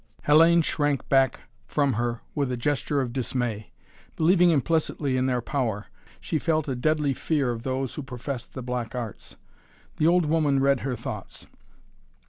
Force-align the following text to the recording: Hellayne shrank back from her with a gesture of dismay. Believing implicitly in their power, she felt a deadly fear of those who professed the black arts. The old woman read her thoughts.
Hellayne 0.23 0.63
shrank 0.63 1.07
back 1.09 1.41
from 1.67 1.93
her 1.93 2.21
with 2.33 2.51
a 2.51 2.57
gesture 2.57 3.01
of 3.01 3.13
dismay. 3.13 3.71
Believing 4.15 4.49
implicitly 4.49 5.15
in 5.15 5.27
their 5.27 5.41
power, 5.43 5.89
she 6.19 6.39
felt 6.39 6.67
a 6.67 6.73
deadly 6.75 7.13
fear 7.13 7.51
of 7.51 7.61
those 7.61 7.93
who 7.93 8.01
professed 8.01 8.53
the 8.55 8.63
black 8.63 8.95
arts. 8.95 9.35
The 9.97 10.07
old 10.07 10.25
woman 10.25 10.59
read 10.59 10.79
her 10.79 10.95
thoughts. 10.95 11.45